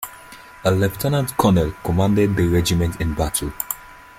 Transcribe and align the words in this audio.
A 0.63 0.71
lieutenant-colonel 0.71 1.73
commanded 1.83 2.35
the 2.35 2.47
regiment 2.47 2.99
in 2.99 3.13
battle. 3.13 3.53